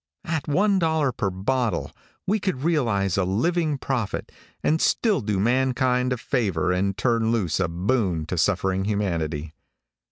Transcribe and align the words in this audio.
At 0.25 0.47
one 0.47 0.79
dollar 0.79 1.11
per 1.11 1.29
bottle, 1.29 1.91
we 2.25 2.39
could 2.39 2.63
realize 2.63 3.17
a 3.19 3.23
living 3.23 3.77
profit, 3.77 4.31
and 4.63 4.81
still 4.81 5.21
do 5.21 5.39
mankind 5.39 6.11
a 6.11 6.17
favor 6.17 6.71
and 6.71 6.97
turn 6.97 7.31
loose 7.31 7.59
a 7.59 7.67
boon 7.67 8.25
to 8.25 8.35
suffering 8.35 8.85
humanity. 8.85 9.53